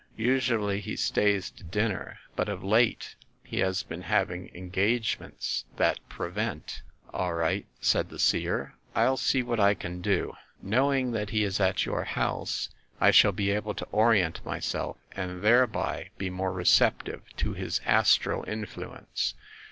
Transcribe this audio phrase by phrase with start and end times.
[0.17, 3.13] Us ually he stays to dinner, but of late
[3.43, 6.81] he has been having engagements that prevent."
[7.13, 10.33] "All right," said the Seer; "I'll see what I can do.
[10.59, 12.69] Knowing that he is at your house,
[12.99, 17.83] I shall be able to orient myself and thereby be more receptive to his THE
[17.91, 18.45] ASSASSINS' CLUB 251 astral
[18.91, 19.33] influence.